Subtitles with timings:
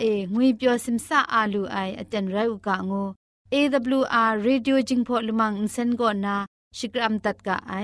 [0.00, 3.04] เองวยเปียวซิมซาอาลูไออาจารย์ไรอุกะงู
[3.54, 6.36] AWR Radio จิงพอลมังอินเซนโกนา
[6.78, 7.74] ชิกรัมตัดกะไอ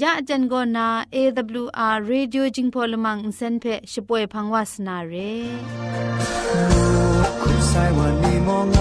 [0.00, 5.14] ยะอาจารย์โกนา AWR Radio จิงพอลมังอินเซนเพช่วยพังวาสนาเร
[7.40, 8.78] คุณใส่วันนี้มองไง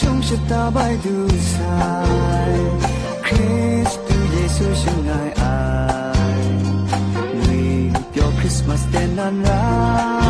[0.00, 1.16] ชงชะตาใบดู
[1.50, 1.64] สา า
[9.25, 10.24] on right.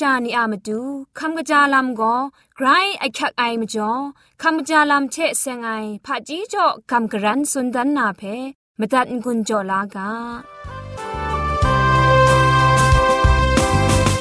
[0.00, 0.80] ชานีอามาดู
[1.18, 2.14] คำกระจาลำก็
[2.56, 2.66] ไกร
[2.98, 3.92] ไอคักไอมาจ่อ
[4.42, 5.70] คำกระจาลำเชะเซงไอ
[6.04, 8.22] ผาจีจ่อคำกระรันสุนดันนาเพ
[8.78, 10.10] มตัดกุญจ่อลากา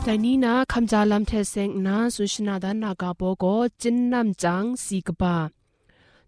[0.04, 3.45] แต่นี้นะคำจาลำเทเซงนาสุชนาดานากาโปโก
[3.81, 5.36] จินนำจังสีกบา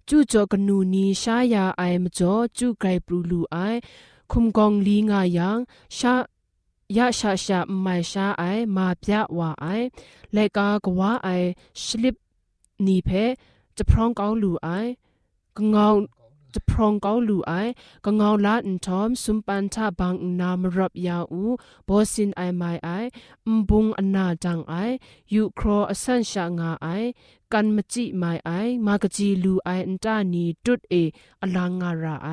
[0.08, 3.58] จูจอกนูนีชายาไอมจ่อจูไกรปรูลูไอ
[4.32, 5.60] คุมกองลีงายัง
[5.98, 6.14] ชา
[6.98, 8.44] ยะชาชาไม่ชาไอ
[8.76, 9.66] มาพยาวาไอ
[10.34, 11.30] เลกากว่าไอ
[11.86, 12.16] สลิป
[12.87, 13.11] นีเพ
[13.77, 14.69] จะพร้องเกาลูไอ
[15.57, 15.95] กงาว
[16.55, 17.53] จะพรองเกาลูไอ
[18.05, 21.43] กงาวลาอินทอมสุมปันทาบางนามรับยาอู
[21.89, 22.89] บอสินไอไม่ไอ
[23.57, 24.75] มบุงอนาจังไอ
[25.35, 26.87] ยูครออสันชางาไอ
[27.53, 28.51] กันมจิไม่ไอ
[28.87, 30.95] มากจีลูไออันตานีตุดเอ
[31.43, 32.31] อลางาราไอ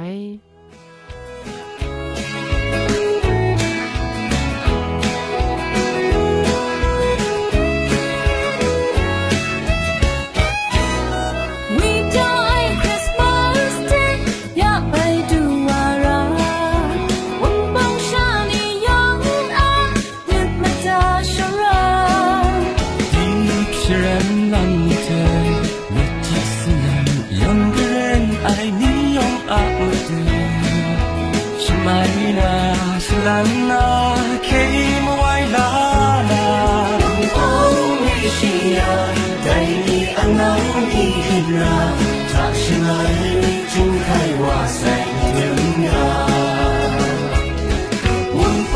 [48.38, 48.74] 春风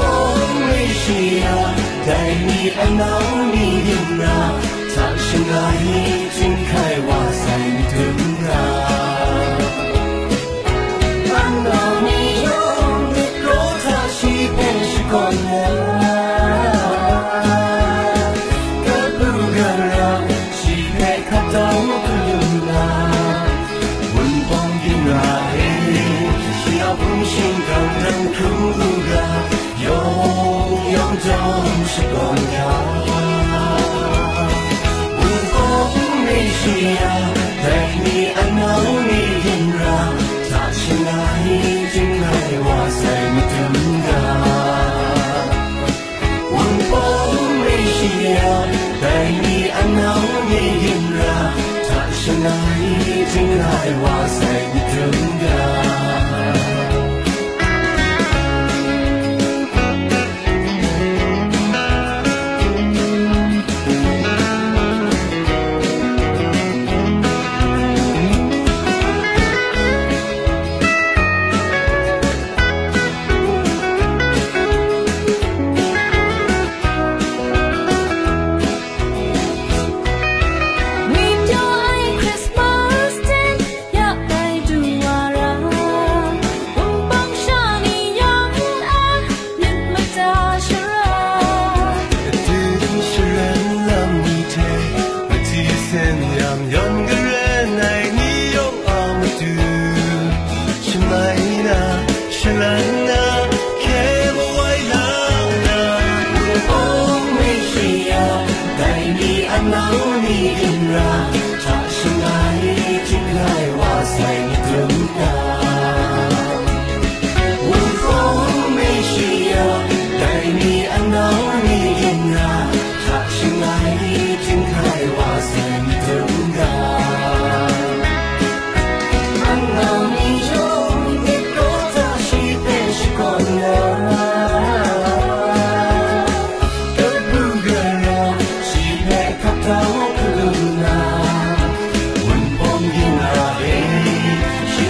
[0.69, 0.73] 为
[1.03, 1.49] 谁啊？
[2.07, 2.09] 带
[2.47, 3.03] 你来到
[3.53, 3.57] 你
[4.17, 4.31] 边啊，
[4.95, 5.53] 藏身哪
[5.83, 6.20] 里？
[36.60, 37.00] 风没需要
[37.64, 37.66] 带
[38.04, 38.64] 你安老
[39.08, 39.12] 你
[39.46, 39.48] 人
[39.80, 39.88] 啊，
[40.52, 41.10] 他是爱
[41.94, 42.28] 真爱
[42.60, 43.00] 哇塞
[43.34, 43.58] 你等
[44.10, 44.12] 啊。
[46.52, 46.54] 温
[46.90, 46.94] 风
[47.62, 47.66] 没
[47.96, 48.00] 需
[48.36, 48.38] 要
[49.02, 50.06] 带你安老
[50.50, 50.54] 你
[50.84, 50.88] 人
[51.22, 51.24] 啊，
[51.88, 52.48] 他是爱
[53.34, 53.66] 真爱
[54.04, 54.38] 哇塞
[54.74, 54.98] 你等
[55.29, 55.29] 啊。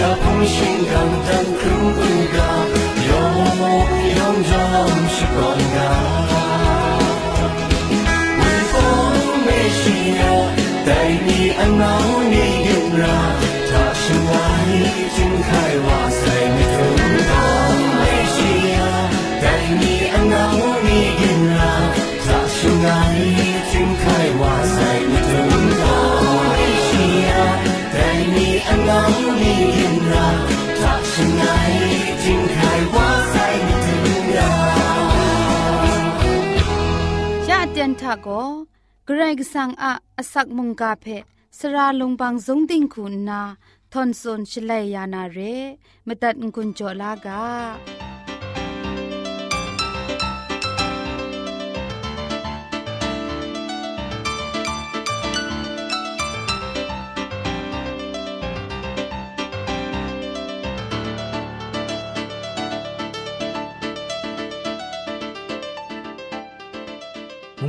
[0.02, 0.54] 要空心
[0.90, 0.94] 刚
[1.26, 1.62] 当空
[1.94, 1.98] 不
[2.36, 2.38] 高，
[3.08, 3.12] 永
[4.16, 4.52] 永总
[5.08, 5.38] 是光
[5.76, 5.78] 啊。
[8.38, 8.42] 微
[8.72, 8.74] 风
[9.46, 9.82] 没需
[10.18, 10.22] 要
[10.84, 10.88] 带
[11.26, 11.84] 你安老
[12.30, 12.34] 你
[12.66, 12.70] 人
[13.02, 13.06] 啊，
[13.70, 14.34] 他是爱
[15.16, 15.48] 睁开
[15.86, 16.20] 哇塞
[16.54, 16.76] 你等
[17.28, 17.30] 风
[18.00, 18.02] 没
[18.34, 18.36] 需
[18.72, 18.76] 要
[19.42, 19.44] 带
[19.80, 19.82] 你
[20.12, 20.34] 安老
[20.82, 20.86] 你
[21.20, 21.24] 人
[21.56, 21.60] 啊，
[22.24, 22.88] 他是爱
[23.72, 24.04] 睁开
[24.40, 24.99] 哇塞你等风
[37.91, 38.27] ยะเตียนทะโก
[39.05, 41.05] เกรกสังอะอสักมุงกาเพ
[41.57, 43.41] สระลงบางสงติงคุณนา
[43.91, 45.39] ทอนซนชลัยยานาเร
[46.07, 47.43] มตัดกุญจลากา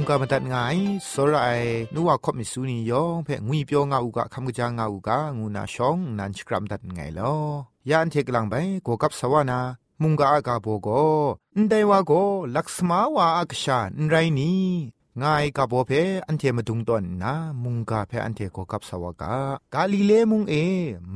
[0.08, 0.76] กามาตัดงาย
[1.10, 1.62] สราย
[1.94, 7.34] นัวคบมิสูนียองเพ่งุยเปียวงาอุกะคำกะจางาอุกะงูนาชองนันชกรัมตัดไงลอ
[7.90, 8.54] ยานเทกลังไป
[8.86, 9.60] กกับสวานา
[10.02, 10.88] มุงกาอากาโบโก
[11.56, 12.12] อันไดวาโก
[12.56, 14.62] ลักษมาวาอักชานไรนี้
[15.22, 15.90] ง่ายกับโบเพ
[16.26, 19.34] อันเทมาดุงตอนนะมุงกาเพอันเทโกกับสวากา
[19.74, 20.54] กาลิเลมุงเอ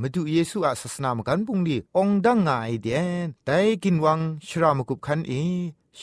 [0.00, 5.32] มาดูเยซูอาศาสนามกันปุงดีองดังง่ายเดียนแต่กินวังชรามกุบคันเอ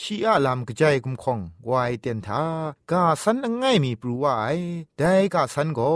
[0.00, 1.38] ชีอาลามกระจายกุมคง
[1.70, 2.42] วายเตียนทา
[2.90, 4.58] กาสันง่ายมีปรูวาย
[4.98, 5.94] ได้กาสันก็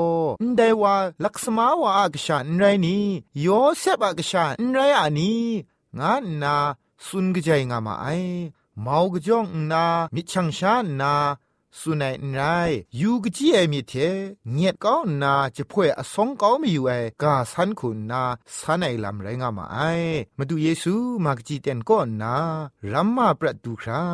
[0.56, 3.04] ได้ว่าลักษมาวาอากชาอันไรนี้
[3.40, 3.46] โย
[3.78, 5.42] เซบอากชาอันไรอันนี้
[5.98, 6.56] งานนา
[7.06, 8.06] สุนกระจายงามาไอ
[8.82, 11.14] เมากระจองนามิชังชานา
[11.80, 12.40] สุนัยไร
[13.00, 13.92] ยูกจีเอมีเท
[14.52, 18.22] เงียดก้าวนาจะพ่วยอสงก้าวไม่อยู่ไอกาสันคุณนา
[18.58, 19.78] สันไอลำไรงามาไอ
[20.38, 20.94] มาดูเยซู
[21.24, 22.36] มากจีเตนก้อนนา
[22.92, 24.04] รัมมาประตูครา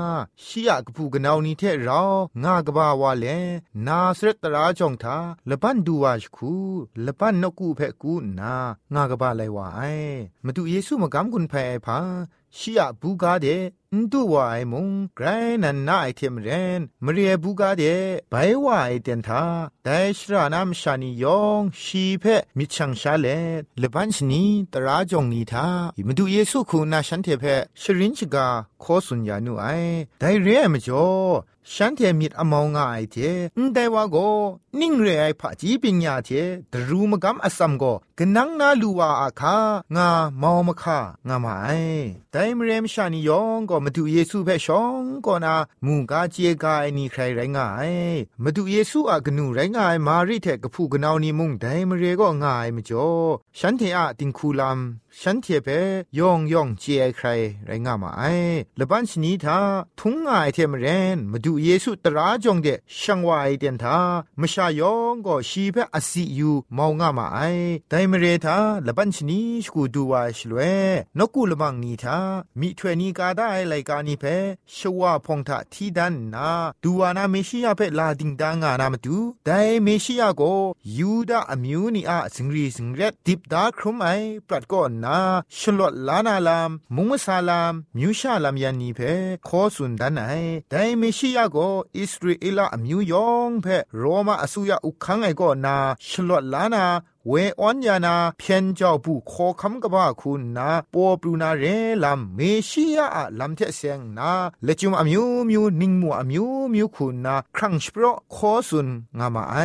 [0.44, 2.02] ชียกผูกนาวนี้เทเรา
[2.44, 3.26] งากบาวาเล
[3.86, 5.16] นาสรตราจงทา
[5.48, 6.52] ละบันดูวาชคู
[7.06, 8.54] ละบันนกูเพกูนา
[8.94, 9.80] งากบาไลวาไอ
[10.44, 11.54] มาดูเยซูมากำกุนแพ
[11.86, 11.98] พา
[12.58, 13.46] ชียบูกาเด
[13.94, 15.26] นดูว่าไอ้มุงไกร
[15.62, 16.48] นันนาไอเทมเร
[16.78, 17.82] นมเรียบูกาเด
[18.30, 18.34] ไป
[18.64, 19.44] ว่าไอเดนทา
[19.84, 22.24] แต่ชรานามชานิยองชีเพ
[22.58, 23.26] มิชังชาเล
[23.78, 25.68] เลบันชนีตราจงนีทา
[26.06, 27.44] มาดูเยซูคูนาฉันเทเพ
[27.80, 28.48] ชรินชกา
[28.80, 29.66] โคสุญญานุไอ
[30.18, 31.08] ได้เรียมจ่อ
[31.72, 33.16] ฉันเทมิดอมองง่ายเท
[33.58, 34.16] นแต่ว่าโก
[34.80, 36.30] นิ่งเรไอผาจีปิญญาเท
[36.72, 37.84] ดรูมกำอสัมโก
[38.18, 39.56] กนังนาลูวาอาคา
[39.96, 40.08] งา
[40.40, 41.68] มาวมคางามาไอ
[42.30, 45.54] แต่มเรมชานิยองก็มาดูเยซูเพชองก็นา
[45.84, 47.92] มูกาเจกาไอนี่ใครไรง่าย
[48.42, 53.08] มาดูเยซูอากนูไรง่ายมาริเทกผู้กนาวนี่มุงแต่มเรก็ง่ายมจ่อ
[53.58, 54.78] ฉันเทอะติงคูลัม
[55.20, 55.68] ฉันเทเป
[56.18, 57.28] ยองยองเจไอใคร
[57.66, 58.22] ไรงามาไอ
[58.78, 59.58] ละบันชนีทา
[59.98, 62.68] ทุงง่ายเทมเรนมาดูเยซูตราจงเด
[62.98, 63.98] ช่างวายเดนทา
[64.40, 67.40] มชายองก็ชีเพอสิยูมองง่ามาไอ
[67.88, 70.58] แต่มเรทาละบันชนีสกูดูวาชลเว
[71.18, 72.18] นกูละบังนีทา
[72.60, 74.24] มีถวนีกาได้ไลกานีเพ
[74.76, 76.50] ชวาพงทะที่ดันนา
[76.82, 80.42] ดูวานาเมชิยาเพลาดิงดางานามาดูแต่เมชิยาโก
[80.98, 84.08] ยูดาอมิวนีอาสิงรีสิงเรดดิบดาครุมไอ
[84.48, 85.18] ปรัดก่อนนา
[85.58, 89.00] ชลวดลานาลามมุงซาลามมิวชาลามยันนีเพ
[89.48, 90.32] ขอสุนดันไอ
[90.70, 91.56] แต่เมชิยาโก
[91.98, 93.66] อิสราเอลอมิวยองเพ
[93.98, 95.76] โรมาอสุยาอุคังไอโก็นา
[96.08, 96.84] ชลวดลานา
[97.28, 101.64] เวออนยานาเพียนเจ้าผู้ขอคำกบ้าคุณนาปอปรูนาเร
[102.04, 103.06] ลำเมชิยา
[103.38, 104.30] ลำเทเซงนา
[104.64, 109.56] เลจุมอมิวมิวนิงมัวอมิวมิวคุณนาครั้งสเปรขอสุนงามาไอ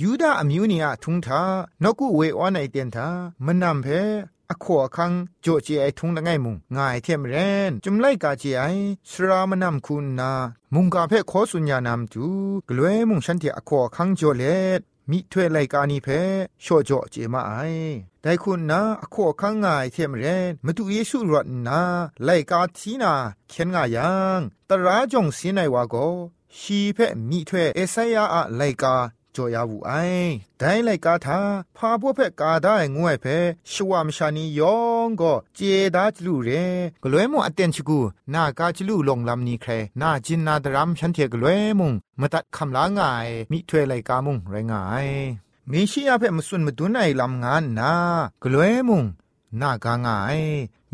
[0.00, 1.42] ยูดาอมิวเนียทุงทา
[1.82, 3.08] นกูเวออนไอเตียนทา
[3.44, 3.86] มันนำเพ
[4.52, 5.12] อขวคัง
[5.42, 7.34] โจเจไอทุงละไงมุงง่ายเทียมเร
[7.70, 8.62] นจุมไลกาเจไอ
[9.10, 10.32] สรามนำคุณนา
[10.74, 12.26] มุงกาเพขอสุญญานำจู
[12.68, 14.44] กลวยมุงฉันเทอขวคังโจเล
[14.78, 16.08] ดมิถวยไลกานีเพ
[16.62, 17.52] โชโจเจมาไอ
[18.22, 21.80] แต่คุณนะอขอคังง่ายเทียมเรนมาดูเยซูรอดนา
[22.24, 23.14] ไลกาทีนา
[23.48, 25.94] เขียนง่ายยังตราจงสินไอวาโก
[26.58, 28.94] ชีเพมิถวยเอสยาอะไลกา
[29.38, 29.92] จ่อยาวูไอ
[30.58, 31.40] แต่ไลกาทา
[31.76, 33.26] พาพวกเพกาได้งวยเพ
[33.72, 35.60] ชวามชานียองก็เจ
[35.96, 36.50] ดาจลูเร
[37.02, 38.00] กลวยมอเตนชกู
[38.34, 45.08] นากาจลูลงลำนี้แครนาจินนาดรัมฉันเทกล้วยมุงมาตัดคำลางายมิถวยไลกามุงไรงาย
[45.70, 47.92] มีชียาเพมสุนมาดุนไอลำงานนา
[48.42, 49.04] กลวยมุง
[49.60, 50.38] นากางาย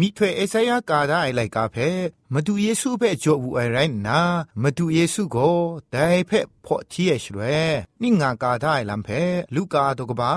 [0.00, 1.88] မိထွေအစယာကာဒအိုင်လိုက်ကာဖဲ
[2.34, 4.20] မတူယေစုဖဲကြောဘူးအိုင်ရိုင်းနာ
[4.62, 5.58] မတူယေစုကို
[5.92, 7.56] ဒိုင်ဖဲဖော့ချီရဲ့ရွှဲ
[8.02, 9.22] နိငါကာဒအိုင်လမ်ဖဲ
[9.54, 10.32] လူကာတော့ကပါ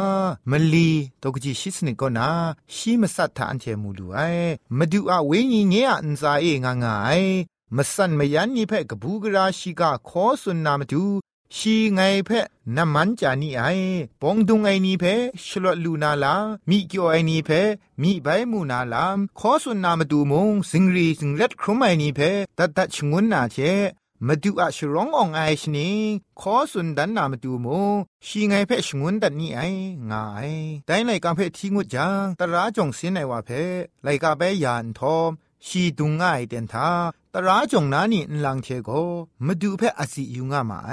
[0.51, 2.29] မလီတော့ကကြီးရှိစနကောနာ
[2.75, 7.35] ရှိမဆတ်တာအန်ချေမူလူအိုင်မတူအဝင်းကြီးငဲအန်စာအေငါငါအိုင်
[7.75, 11.01] မဆန်မယန်နိဖဲကဘူးကရာရှိကခောဆွန်နာမတူ
[11.47, 13.63] อันซาเองางายมสันมยันนี่เพ่กบูกราชิกาขอสุนนามาดูชีไงเพะน้ำมันจานี่ไอ
[14.21, 15.05] ปองดุงไอนี่เพ
[15.45, 16.35] ชลดลูนาลา
[16.69, 17.49] มีเกียวไอนี่เพ
[18.01, 22.19] มีใบมูนาลามขอสุนนามาดูมงสิงรีสิงเล็ดครุมไอนี่เพ
[22.57, 23.57] ตัดตัดชงวนนาเช
[24.27, 25.89] มาดูอะชร้องอองไอชนี
[26.39, 29.61] ขอสุนดันนามาดูมงชีไงเพะชงวนดันนี่ไอ
[30.11, 30.51] งาย
[30.85, 35.31] แต่ในกางเพทิ้งุจังตราจงเสินไอว่าเพะไลกาเบยานทอม
[35.67, 36.91] ชีดุงง่ายเดนทา
[37.33, 38.89] ตราจงนานี่ลังเทโก
[39.45, 40.91] มาดูเพ่อสิยุงามาไอ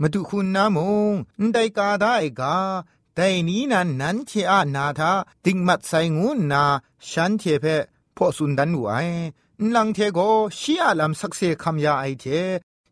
[0.00, 0.78] มาดูคุณนาม
[1.12, 2.56] งนได้กาได้กา
[3.14, 5.12] แต่นี้นั้นนั้นเทอานาทา
[5.44, 6.64] ติงมัดใส่งูนา
[7.10, 7.64] ฉันเทเพ
[8.16, 8.86] พอสุนดันไว
[9.60, 10.18] นลังเทโก
[10.58, 12.24] ชียลำสักเซคำยาไอเท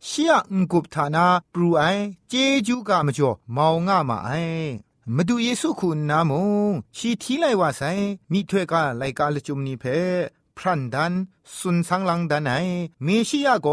[0.08, 1.82] ชียงกุบฐานาปรูไอ
[2.28, 2.34] เจ
[2.66, 4.30] จูกามจ่อมาวงามาไอ
[5.16, 6.32] มาดูเยซูคุณนาม
[6.70, 7.82] งชีทีไลว่าไซ
[8.32, 9.84] มีถ้วยกาไลกาลจุมนีเพ
[10.58, 11.12] พรันดัน
[11.58, 12.52] สุนสังลังดันไอ
[13.04, 13.68] เมชิยาโก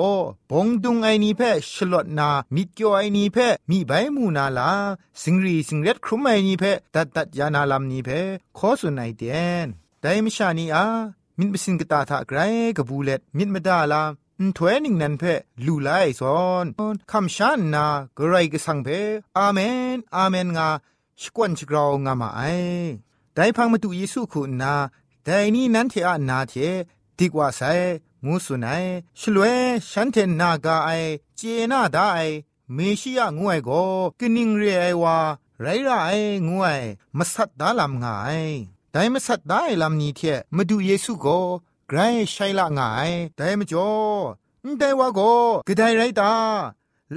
[0.52, 1.42] บงดุงไอนีเพ
[1.74, 3.38] ชลดนามิดเกียวไอนีเพ
[3.70, 4.72] มีใบมูนาลา
[5.22, 8.10] สิงรีสิงเร็ดครุมไอนีเพตัดตัดยานาลามนีเพ
[8.58, 9.68] ขอสุนไอเดียน
[10.02, 10.86] ไดมชานีอา
[11.38, 12.40] มินบสินกตาทาไกร
[12.78, 14.04] กบูเลตมิดมดาลา
[14.58, 15.24] ถวยนิ่งนันเพ
[15.66, 16.66] ลูไลซอน
[17.12, 17.86] คำชานนา
[18.18, 18.88] กรไรกสังเพ
[19.38, 19.60] อาเม
[19.96, 20.70] น อาเมนงา
[21.22, 22.42] สกวนชกราวงามาไอ
[23.36, 24.74] ได้พังมาดูเยซูคุณนา
[25.25, 26.55] แต่นี้นั้นเทอานาเท
[27.19, 27.63] ดีกว่าไซ
[28.25, 28.85] งูสุนัย
[29.21, 29.57] ชลวย
[29.91, 30.91] ฉันเทนนากาไอ
[31.37, 31.41] เจ
[31.73, 32.19] นาดาไอ
[32.75, 33.71] เมชิยะงวยโก
[34.19, 35.17] กินิงเรไอวา
[35.61, 36.11] ไรไรไอ
[36.49, 36.81] งวย
[37.17, 38.41] มาสัตดาลำงาย
[38.91, 40.21] แต่มาสัตได้ลำนี้เท
[40.57, 41.27] มาดูเยซูโก
[41.89, 41.99] ไกร
[42.31, 43.91] ใช่ละงายแต่มาจ่อ
[44.79, 45.21] แต่ว่าโก
[45.67, 46.33] กระไดไรตา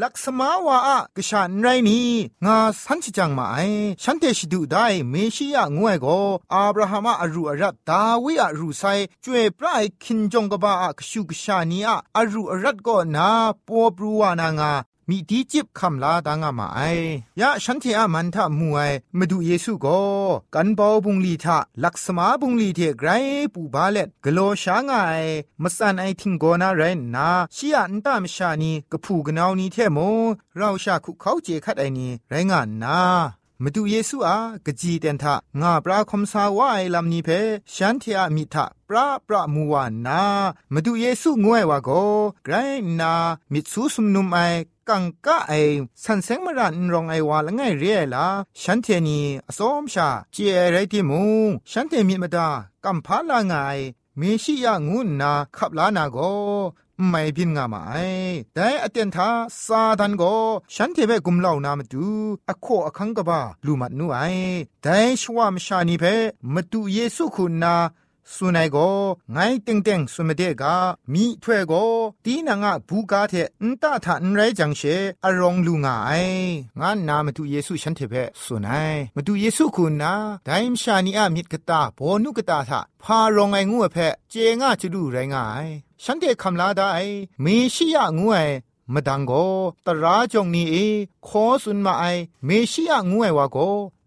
[0.03, 2.09] ลักษมาวาอะกษันไรนี้
[2.45, 3.57] งาสันชิจังมาไอ
[4.03, 6.07] ฉันเตชิดูได้เมชิยะงวยโก
[6.55, 8.83] อับราฮัมอารูอารัตดาวิอารูไซ
[9.25, 13.29] จวยปรายคินจงกบาอะกชูกชานีอะอารูอารัตก็นา
[13.67, 14.73] ปัวปรูวานางา
[15.09, 16.81] มีดีจิบคำลาดางามาไอ
[17.41, 20.01] ยะฉันเทอามันทะมวยมาดูเยซูก็
[20.55, 23.09] กันบอบุงลีทะลักษมาบุงลีเทไกร
[23.55, 24.95] ปูบาเล็ดกโลชางไอ
[25.63, 26.83] มสันไอทิงโกนาเร
[27.15, 29.99] นาชียอันตามชานีกะผูกนาวนีเทโม
[30.57, 33.01] เราชาคุเขาเจคัดไอนีไรงานนา
[33.63, 37.29] มาดูเยซูอากะจีเตนทะงาปราคมสาวายลำนี้เพ
[37.75, 40.23] ฉันเทอามิทะปราปรามูวานา
[40.73, 41.91] มาดูเยซูงวยวาโก
[42.45, 42.55] ไกร
[43.01, 43.13] นา
[43.53, 44.39] มิซูสุมนุมไอ
[44.89, 45.53] กังกะไอ
[46.05, 48.27] สันเซงมรันรองไอวาละไงเรียละ
[48.63, 50.37] ฉันเทนีอสมชาเจ
[50.73, 51.23] ไรติมู
[51.71, 52.49] ฉันเทมิมาดา
[52.85, 53.55] กัมพาลาไง
[54.17, 56.19] เมชิยางุนนาขับลานาโก
[57.09, 57.95] ไม่พินงามาไอ
[58.55, 59.29] แต่อเตียนทา
[59.65, 60.23] ซาดันโก
[60.75, 62.07] ฉันเทเบกุมเล่านามาดู
[62.49, 64.19] อโคอคังกบาลูมัดนูไอ
[64.83, 66.05] แต่ชวามชานีเพ
[66.55, 67.75] มาดูเยซูคุณนา
[68.36, 68.78] สุนัยโก
[69.32, 70.76] ไงเต็งเต็งสุมเดกา
[71.14, 71.74] มีถ้วยโก
[72.26, 73.34] ตีนางะบูกาเท
[73.64, 74.82] นตาทานไรจังเช
[75.24, 76.12] อรองลุงไอ
[76.80, 80.14] งานนามาดูเยซูฉันเทเพสุนัยมาดูเยซูคุณนา
[80.46, 83.98] ไดมชานีอามิดกตาโบนุกตาทะพารองไองูเพ
[84.30, 85.68] เจงะจะดูไรงาย
[86.04, 86.88] ฉันเทคำลาได้
[87.42, 88.38] เมชิยะงูไอ
[88.94, 89.32] มดังโก
[89.86, 90.76] ตราจงนี้เอ
[91.28, 92.06] ขอสุนมาไอ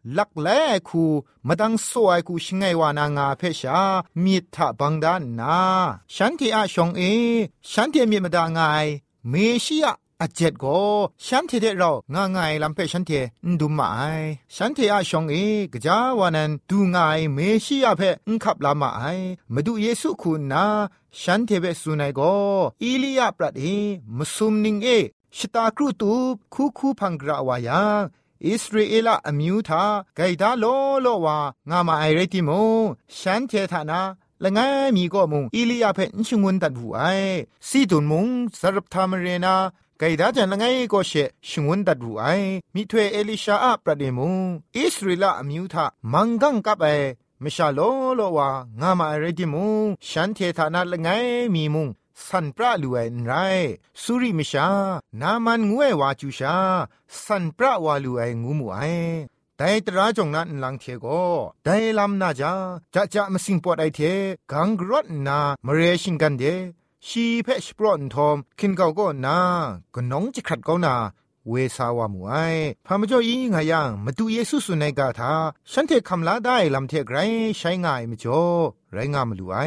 [0.05, 0.47] เมชิยะงูไอวาโกลักแล
[0.87, 1.03] คู
[1.47, 3.81] มาดังสวยคูชงไงวานางาเพชา
[4.23, 5.57] มีทะบังดานนา
[6.15, 7.01] ฉันที่อาชงเอ
[7.71, 8.59] ฉันที่มีมาดางไง
[9.29, 9.33] เม
[9.65, 10.65] ชิยะอาเจ็ดโก
[11.25, 13.11] ฉันเทเดเราง่ายง่ายลำเพฉันเท
[13.45, 14.01] นดูมาไอ
[14.55, 15.35] ฉันเทอาชงเอ
[15.73, 19.03] กจาวานันดูง่ายเมชิยาเพนขับลามาไอ
[19.53, 20.65] มาดูเยซูคุณนา
[21.21, 22.21] ฉันเทเบสุนัยโก
[22.83, 23.63] อีลียาปรัดเอ
[24.17, 24.89] มสุมนิงเอ
[25.37, 27.83] ชตากรุตูบคูคูพังกราวายา
[28.45, 29.83] อิสราเอลอมิวทา
[30.15, 30.65] ไกดาโล
[31.01, 31.37] โลวา
[31.69, 32.49] งามาไอเรติโม
[33.19, 34.01] ฉันเทธานา
[34.43, 34.59] ละไง
[34.95, 37.01] มีก็มุงอิลียาเพนชงวนตัดหูไอ
[37.67, 38.27] ซีตุนมุง
[38.59, 39.55] สรับทามเรนา
[39.99, 41.11] ไกดาจันละไงก็เช
[41.49, 42.25] ชงวนตัดหูไอ
[42.73, 44.35] มิถวยเอลิชาอะประเดมุง
[44.77, 46.87] อิสราเอลอมิวทามังกังกับไอ
[47.43, 47.79] มชาโล
[48.15, 48.49] โลวา
[48.81, 51.09] งามาไอเรติมุงฉันเทธานาละไง
[51.53, 51.87] มีมุง
[52.25, 53.33] สันปราลูเอนไร
[54.01, 54.69] สุริมชา
[55.21, 56.55] นามันงวยวาจูชา
[57.25, 58.79] สันปราวาลูเองูมูไอ
[59.57, 61.05] แต่ตราจงนั้นหลังเทโก
[61.63, 62.53] แต่ลำนาจา
[62.93, 63.99] จะจะมาสิงปวดไอเท
[64.51, 66.43] กังกรดนามเรชิงกันเด
[67.07, 69.37] ชีเพชปรอนทอมคินเกาก็นา
[69.93, 70.95] ก็น้องจะขัดเกานา
[71.49, 72.33] เวสาวามูไอ
[72.85, 75.33] พามจ่อยิงหายังมาดูเยซูสุนัยกาทา
[75.71, 77.17] ฉันเทคำลาได้ลำเทไกร
[77.57, 78.43] ใช้ง่ายมจ่อ
[78.93, 79.57] ไรงามลูไอ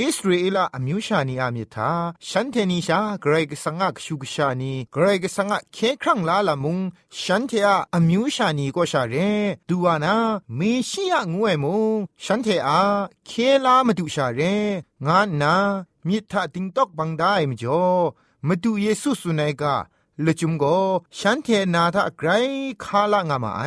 [0.00, 1.90] อิสราเอลอมิวชานีอามิทา
[2.28, 6.78] ฉันเทนิชาเกรกสังกชูกชานีเกรกสังกเคครั้งลาละมุง
[7.22, 9.14] ฉันเทอาอมิวชานีก็ชาเร
[9.68, 10.14] ดูวานา
[10.56, 12.80] เมชิยงวยมุงฉันเทอา
[13.26, 13.30] เค
[13.64, 14.40] ลามาดูชาเร
[15.06, 15.54] งานนา
[16.06, 17.84] มิทาติงตอกบังได้มจ่อ
[18.48, 19.74] มาดูเยซูสุนัยกา
[20.26, 20.64] ลจุมโก
[21.18, 22.28] ฉันเทนาทะไกร
[22.84, 23.62] คาละงามาไอ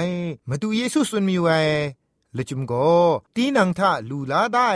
[0.50, 1.48] มาดูเยซูสุนมีไว
[2.38, 2.74] ลจุมโก
[3.36, 4.70] ตีนังทะลูลาได้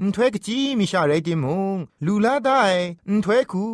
[0.00, 1.76] อันถวยกจีมิชาเรติมุง
[2.06, 2.62] ลูลาได้
[3.08, 3.64] อันถวยคู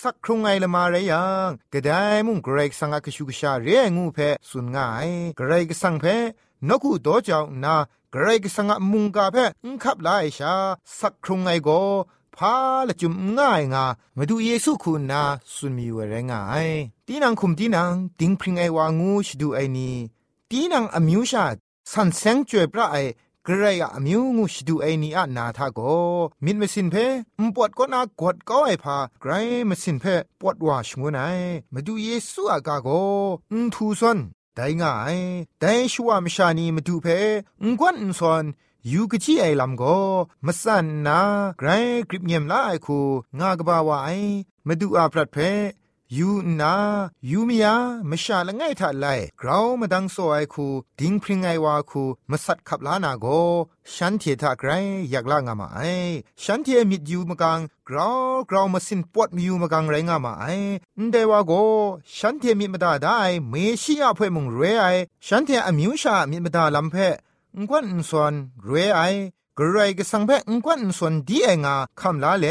[0.00, 1.90] สักครงไงละมาเรยังกระได
[2.26, 6.04] มุงเกรกสังกะชูกชาเรงูเพสุนง่ายเกรกสังเพ
[6.68, 7.74] นกุโตเจ้านา
[8.12, 10.54] เกรกสังกะมุงกาเพอันขับลายชา
[10.98, 11.68] สักครงไงโก
[12.38, 12.54] พา
[12.88, 13.84] ละจุมง่ายงา
[14.16, 15.22] มาดูเยซูคุณนา
[15.54, 16.68] สุนมีเวรง่าย
[17.06, 19.90] ตีนังคุมตีนังติงพริงไอวางูชดูไอนี
[20.50, 21.44] ตีนังอมิวชา
[21.92, 22.96] สันเซงจวยพระไอ
[23.46, 25.80] กระไรอะมิวงูชดูไอนีอะนาทาโก
[26.44, 27.06] มิดมสินเพอ
[27.40, 29.32] มปวดก็นากดก็ไอพาไกร
[29.68, 30.04] มสินเพ
[30.40, 31.22] ปวดว่าชงวนไอ
[31.72, 32.88] มาดูเยซูอากาโก
[33.52, 34.18] อุทูซอน
[34.54, 35.18] ได้ง่าย
[35.60, 37.06] แต่ชัวมชานีมาดูเพ
[37.62, 38.44] งกวนอุซอน
[38.92, 39.82] ยูกะจีไอลำโก
[40.46, 41.20] มสันนา
[41.58, 41.68] ไกร
[42.08, 42.98] กริบเงียมลาไอคู
[43.38, 44.08] งากบาวาไอ
[44.66, 45.36] มาดูอาพรัดเพ
[46.16, 46.28] ยู
[46.60, 46.74] นา
[47.30, 47.74] ยูมียา
[48.10, 49.06] มชาละไงทัดไล
[49.40, 50.66] กราวมาดังโซไอคู
[50.98, 53.26] ดิงพริงไอวาคูมาสัดขับลานาโก
[53.94, 54.70] ฉันเททาไกร
[55.10, 55.80] อยากลางามาไอ
[56.42, 60.44] ฉันเทมิดยูมกังกราวกราวมาสินปวดมียูมกังไรงามาไอ
[61.10, 61.52] เดวาโก
[62.18, 63.18] ฉันเทมิดมาดาได้
[63.48, 64.86] เมชิยาเพ่มงเรไอ
[65.26, 66.96] ฉันเทอมิวชามิดมาดาลำเพ
[67.62, 68.34] งวนส่วน
[68.66, 69.00] เรไอ
[69.58, 70.30] กระไรก็สังเพ
[70.64, 72.46] งวนส่วนดีเองาคำลาเล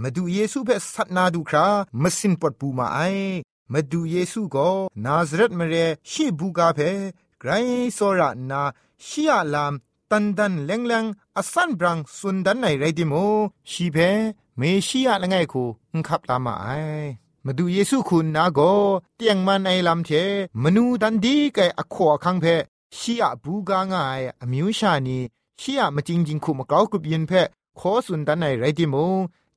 [0.00, 1.66] มาดูเยซูเพสัตนาดูครา
[2.02, 2.98] มาสินปดปูมาไอ
[3.72, 4.68] มาดูเยซูก็
[5.04, 5.74] นาซเรตมาเร
[6.10, 6.78] ชีบูกาเพ
[7.40, 7.50] ไกร
[7.94, 8.62] โซระนา
[9.06, 9.74] ชียลาม
[10.10, 11.04] ตันดันเลงเลง
[11.38, 13.14] อสันบรังสุนดันในไรดิโม
[13.70, 13.96] ชีเพ
[14.56, 16.66] เมชียละไงคูอุคับตามาไอ
[17.44, 18.60] มาดูเยซูคุณนาโก
[19.16, 20.10] เตียงมันไอลำเท
[20.62, 22.46] มนูดันดีแกอขอคังเพ
[22.96, 25.18] ชียบูกางายอมิวชานี
[25.60, 27.32] ชียมาจริงจริงคุมเกากรุบยินเพ
[27.78, 28.94] ขอสุนดันในไรดิโม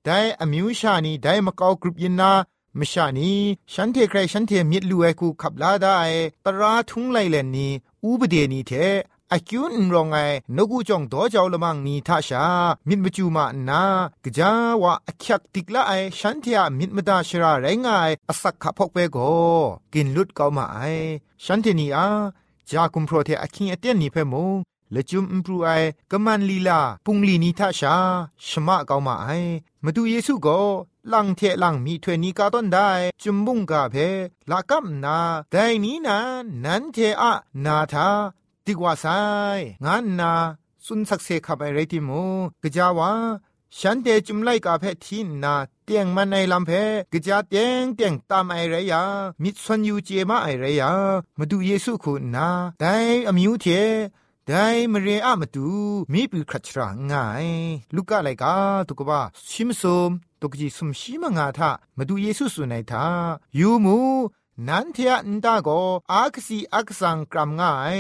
[0.06, 2.32] ได้อมิวชานีได้มาเกากรุบยินนา
[2.80, 3.32] มชานี
[3.74, 5.98] ฉันเทใครฉันเทมิดลูไอคูขับลาได้
[6.46, 7.68] ตราทุงไลเลนนี
[8.04, 8.72] อูบเดนีเท
[9.32, 10.16] อากิวนรองไง
[10.56, 12.44] นกูจงโตเจ้าละมังนีทาชา
[12.88, 13.84] มิดมจูมาอนา
[14.24, 14.52] กะจา
[14.84, 19.18] วะอคักติกละไอฉันเทียมิดมดาชราไรงายอสักขะพกเปโก
[19.94, 20.80] กินลุดเกามาไอ
[21.46, 22.08] ฉันเทนีอา
[22.72, 24.58] จากุมโปรเทอคิงเอเตนนีเพมง
[24.94, 25.70] ละจุมอิมปรูไอ
[26.12, 27.96] กะมันลีลาปุงลีนีทาชา
[28.48, 29.30] ชมะเกามาไอ
[29.84, 30.48] มาดูเยซูโก
[31.14, 32.90] ลังเทลังมีถวยนีกาต้นได้
[33.22, 33.96] จุมบุงกาเพ
[34.50, 35.18] ละกัมนา
[35.52, 36.18] แต่นี้นา
[36.64, 37.34] นันเทอะ
[37.66, 38.10] นาทา
[38.66, 39.06] ติกว่าไซ
[39.86, 40.32] งานนา
[40.86, 42.24] สุนสักเซขับไอไรติมู
[42.64, 43.12] กะจาวา
[43.78, 45.54] ฉันเตจุมไลกาเพทีนา
[45.90, 46.72] ตียงมันในลำเพ
[47.12, 49.04] กะจาเตียงเตียงตามไอไรยา
[49.44, 50.92] มิดสวนยูเจมาไอไรยา
[51.38, 52.50] มาดูเยซูคุณนา
[52.80, 52.96] แต่
[53.28, 53.66] อมิวเท
[54.48, 55.68] ได้มเรอะมาดู
[56.14, 57.48] มีปีครัชรางาย
[57.96, 58.56] ลูกอะไรกา
[58.88, 63.06] ตุกบะชิมซมตุกจีสมชิมงาทามาดูเยซูสุนัยทา
[63.60, 63.98] ยูมู
[64.68, 65.70] นันเทียนตาโก
[66.12, 68.00] อากสีอักสังกรัมง่าย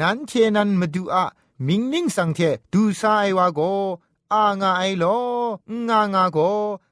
[0.00, 1.24] นันเทนันมาดูอะ
[1.66, 2.40] มิงมิงสังเท
[2.72, 3.60] ดูซาไอวาโก
[4.34, 5.04] อางาไอโล
[5.88, 6.38] งางาโก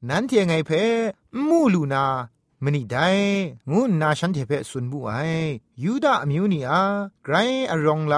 [0.09, 0.71] นันเทียไงเพ
[1.49, 2.05] มูลูนา
[2.65, 3.09] มนี่ได้
[3.71, 5.13] งูนาฉันเทเพสุนบุไอ
[5.83, 6.83] ยูดาอมิวนีอา
[7.25, 7.35] ไกร
[7.71, 8.15] อรองไล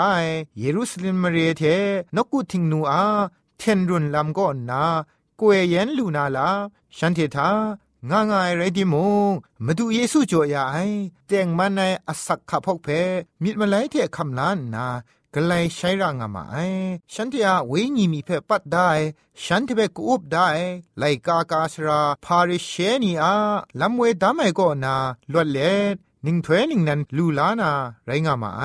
[0.58, 1.62] เยรูซาเล็มมเรเท
[2.16, 3.04] นกุทิงนูอา
[3.58, 4.82] เทนรุนลำก็นา
[5.40, 6.48] กวยเย็นลูนาลา
[6.96, 7.50] ฉันเทธา
[8.10, 8.94] งางายไรดิม
[9.30, 9.32] ง
[9.64, 10.76] มาดูเยซูจ่อยาไอ
[11.26, 12.88] แต่งมันในอสักขะพกเพ
[13.42, 14.86] มิดมาไลเทคำลานนา
[15.36, 16.56] กลายใช้ร่างมาไอ
[17.14, 18.90] ฉันที่อาเวญีมีเพปัดได้
[19.44, 20.48] ฉันที่เปกูบได้
[20.98, 22.72] ไลกากาสราพาริเช
[23.04, 23.34] นีอา
[23.80, 24.96] ลำเวดามไอก็นา
[25.32, 27.70] ลวดเล็ด นิงถ้วยนิงนันลูลานา
[28.06, 28.64] ไรงามาไอ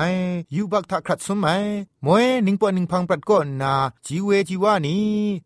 [0.54, 1.64] ยูบักทักครัดสมัย
[2.04, 3.74] มวยนิงปอนิงพังปรัดก็นา
[4.06, 4.98] จีเวจีวานี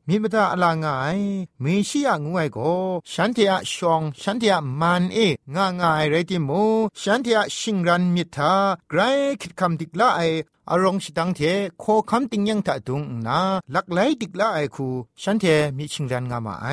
[0.08, 1.18] มีมตาอลางาย
[1.60, 2.72] เมชิยงงวยก็
[3.12, 5.18] ฉันเทียชองฉันเทียมันเอ
[5.54, 6.50] งางายไรติโม
[7.00, 8.52] ฉันเทียชิงรันมิทา
[8.88, 9.00] ไกร
[9.40, 10.22] คิดคำติกละไอ
[10.70, 11.40] อารมณ์สิดังเท
[11.80, 13.40] โคคำติงยังตะดุงนา
[13.74, 14.88] ลักไหลติกละไอคู
[15.22, 15.44] ฉันเท
[15.76, 16.68] มีชิงรันงามาไอ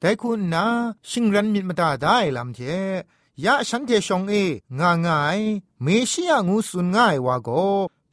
[0.00, 0.64] แต่คุณนา
[1.10, 2.60] ชิงรันมิมตาได้ลำเท
[3.44, 4.34] ยะฉันเทชงเอ
[4.80, 5.40] งางาย
[5.82, 7.50] เมชิยงูสุนง่ายวาโก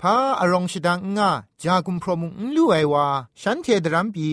[0.01, 1.29] พาอารมณ์สิดังง่า
[1.63, 3.05] จากุมพรมุงลู่ไอวา
[3.41, 4.31] ฉันเทดรัมปี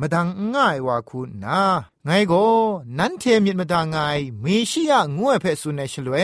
[0.00, 1.62] มาดังง่ายวาคุณนา
[2.04, 2.32] ไงโก
[2.98, 3.96] นันเทมิดมาดางไง
[4.40, 6.16] เมชิยงูเอเพสุนในชลเว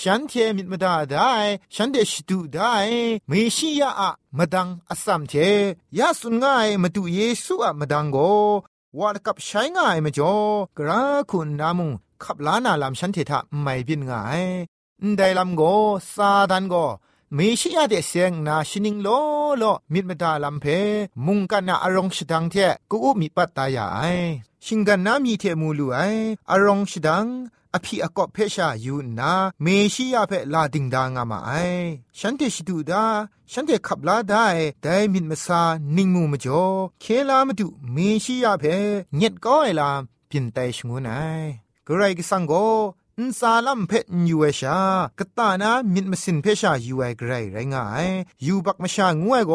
[0.00, 1.32] ฉันเทมิดมาดาได้
[1.74, 2.74] ฉันเดชดูได้
[3.28, 5.34] เมชิยาอะมาดังอสัมเท
[5.98, 8.16] ยาสุนง่ายมาดูเยซูอะมาดังโก
[8.98, 10.34] วาดกับใช้ง่ายมาจ่อ
[10.78, 11.00] กระ
[11.30, 11.90] คุณนามุง
[12.24, 14.42] ขับล้านาลำฉันเททะไม่บินง่าย
[15.16, 15.62] ได้ลำโก
[16.14, 16.74] ซาดันโก
[17.34, 19.08] เมชิยาเดเซียงนาชินิงโล
[19.58, 20.64] โลมิดมดาลำเพ
[21.26, 22.54] มุงกันนาอารมณ์ชดังเท
[22.90, 24.00] กูอุมิปัตตายาไอ
[24.64, 25.98] ชิงกันนามีเทมูลูไอ
[26.50, 27.26] อารมณ์ชดัง
[27.74, 31.52] อภิอากอบเพชาอยู่นาเมชิยาเพลาดิงดางามาไอ
[32.18, 33.04] ฉันเทชิดูดา
[33.52, 34.46] ฉันเทขับลาได้
[34.82, 35.62] ได้มิดมาซา
[35.96, 36.64] นิงมูมจ่อ
[37.00, 38.64] เคลามาดูเมชิยาเพ
[39.16, 39.90] เน็ดก็ไอลา
[40.30, 42.52] พินไตชงูไนกระไรกิสังโก
[43.20, 44.78] นซาลัมเพนยูเอชา
[45.18, 48.06] กตานามิดมสินเพชายูไอไกรไรงาย
[48.46, 49.52] ยูบักมชางวยโก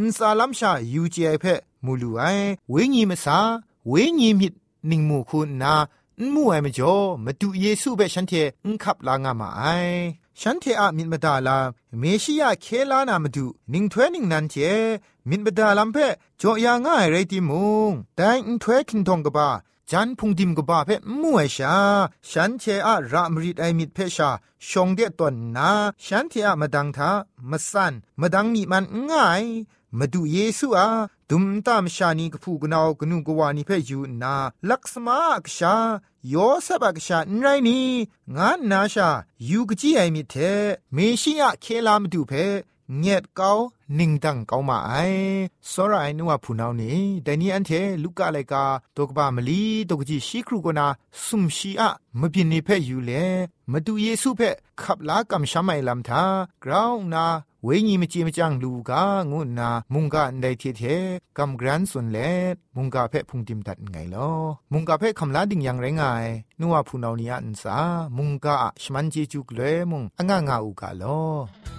[0.00, 1.44] นซาลัมชายูจีไอเพ
[1.84, 2.22] มูลูไอ
[2.70, 3.38] เวญีมสา
[3.88, 4.54] เวญีมิด
[4.90, 5.74] นิงมูคุณนา
[6.34, 8.32] มู่ไอมจ่อมาดูเยซูเบฉันเท
[8.66, 9.62] นขับลางามาไอ
[10.40, 11.58] ฉันเทอะมินมาดาลา
[11.98, 14.54] เมชิยาเคลานามาดูนิงถ้วยนิงนันเจ
[15.28, 15.96] มินมาดาลัมเพ
[16.40, 19.48] จ่อยาง่ายไรติมุงแต่อินถ้วยคินทองกบ้า
[19.92, 21.76] จันพุงดิมกบ้าเพมู่ไอชา
[22.30, 24.30] ฉันเทอะรามริดไอมิดเพชา
[24.68, 25.70] ชงเดตอนนา
[26.04, 27.10] ฉันเทอะมาดังทา
[27.50, 29.44] มาสันมาดังมีมันง่าย
[29.98, 30.88] มาดูเยซูอา
[31.30, 34.34] ดุมตามชานีกพูกนาวกนูกวานิเพยูนา
[34.70, 35.74] ลักษมากชา
[36.28, 37.88] โยเซบักชาไรนี่
[38.36, 39.08] งานนาชา
[39.48, 40.34] ยูกจีไอมิเท
[40.92, 42.32] เมชิยะเคลามดูเพ
[42.96, 43.50] เงียดเกา
[43.98, 44.92] นิงดังเกามาไอ
[45.72, 47.70] สรายนัวพูนาวนี่แต่นี้อันเท
[48.02, 48.64] ลูกอะไรกา
[48.96, 50.86] ตกบามลีตกจีชีครูกนา
[51.24, 53.12] สุมชีอะมบินนิเพอยู่เล
[53.70, 54.40] มาดูเยซูเพ
[54.80, 56.22] ขับลากำช้ำไอลำทา
[56.64, 57.26] กราวนา
[57.64, 60.82] เวญีมจีมจังลูกางุนามุงกาอันใดเทเท
[61.38, 62.18] กำกรันสุนเล
[62.76, 64.30] มุงกาเพพุงติมตัดไงลอ
[64.72, 66.26] มุงกาเพคำลาดิ่งยังไรงาย
[66.60, 67.76] นัวพูนาวนี้อันสา
[68.16, 71.77] มุงกาชมันเจจุกเลมุงอ่างงาอุกาลอ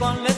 [0.00, 0.37] on letras.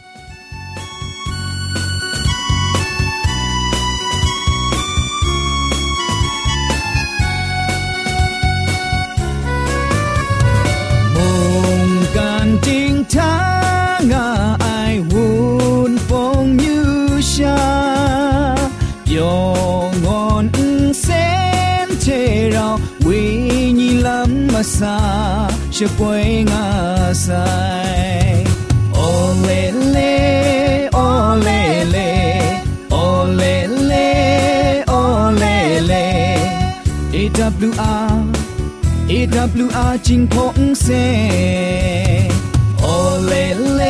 [12.14, 13.22] 干净他
[14.12, 17.44] 啊爱温风雨下，
[19.06, 20.50] 永安
[20.92, 24.98] sen thế rao vì nhị lắm mà xa
[25.72, 28.44] sẽ quay ngã sai
[28.94, 32.40] ô lê lê ô lê lê
[32.90, 36.36] ô lê lê ô lê lê
[37.12, 38.09] AWR
[39.33, 40.87] AWR จิงพงเซ
[42.81, 42.85] โอ
[43.25, 43.33] เล
[43.75, 43.81] เล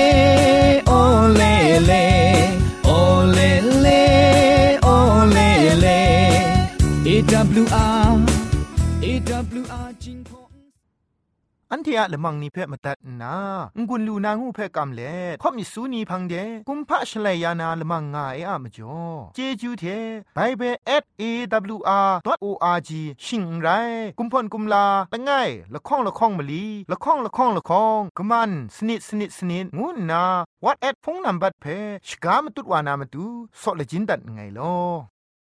[0.88, 0.92] โอ
[1.36, 1.42] เล
[1.86, 1.94] เล
[2.86, 2.90] โอ
[3.34, 3.40] เล
[3.82, 3.88] เล
[4.84, 4.90] โอ
[5.32, 5.38] เล
[5.80, 5.88] เล
[7.08, 8.01] AWR AWR
[11.92, 13.36] ทียละมังนิเพ่มาตัดนา
[13.88, 16.34] งุนลูนางูเพ่กำเล่ข่อมิสูนีพังเด
[16.68, 18.98] กุมพะชเลยานาละมังงาเออะมจ่อ
[19.36, 19.84] เจจูเท
[20.36, 20.76] ไบเบิล
[21.22, 22.92] @awr.org
[23.26, 23.68] ชิงไร
[24.18, 30.24] กุมพ่นกุมลาละง่ายละข้องละข้องมะลีละข้องละข้องละข้องกะมันสนิดสนิดสนิดงูนา
[30.64, 31.66] what at พงนัมบัดเพ
[32.08, 33.26] ชกามตุดวานามตุ
[33.62, 35.11] ซอเลจินดัดไงลอ